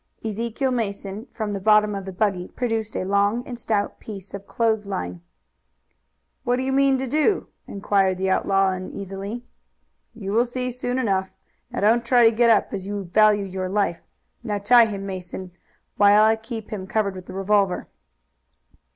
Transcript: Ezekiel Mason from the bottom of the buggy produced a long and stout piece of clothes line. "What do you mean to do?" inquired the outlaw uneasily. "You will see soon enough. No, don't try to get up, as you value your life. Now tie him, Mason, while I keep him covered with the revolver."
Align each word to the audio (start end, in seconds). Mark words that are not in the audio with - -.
Ezekiel 0.25 0.71
Mason 0.71 1.27
from 1.31 1.53
the 1.53 1.59
bottom 1.59 1.93
of 1.93 2.05
the 2.05 2.11
buggy 2.11 2.47
produced 2.55 2.95
a 2.97 3.03
long 3.03 3.45
and 3.47 3.59
stout 3.59 3.99
piece 3.99 4.33
of 4.33 4.47
clothes 4.47 4.87
line. 4.87 5.21
"What 6.43 6.55
do 6.55 6.63
you 6.63 6.73
mean 6.73 6.97
to 6.97 7.05
do?" 7.05 7.49
inquired 7.67 8.17
the 8.17 8.27
outlaw 8.27 8.71
uneasily. 8.71 9.43
"You 10.15 10.31
will 10.31 10.45
see 10.45 10.71
soon 10.71 10.97
enough. 10.97 11.35
No, 11.69 11.81
don't 11.81 12.03
try 12.03 12.27
to 12.27 12.35
get 12.35 12.49
up, 12.49 12.73
as 12.73 12.87
you 12.87 13.03
value 13.03 13.45
your 13.45 13.69
life. 13.69 14.01
Now 14.43 14.57
tie 14.57 14.87
him, 14.87 15.05
Mason, 15.05 15.51
while 15.97 16.23
I 16.23 16.35
keep 16.35 16.71
him 16.71 16.87
covered 16.87 17.13
with 17.13 17.27
the 17.27 17.33
revolver." 17.33 17.87